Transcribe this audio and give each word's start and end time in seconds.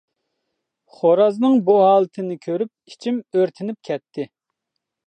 خورازنىڭ 0.95 1.59
بۇ 1.67 1.75
ھالىتىنى 1.83 2.39
كۆرۈپ 2.47 2.73
ئىچىم 2.95 3.21
ئۆرتىنىپ 3.37 3.81
كەتتى. 3.93 4.31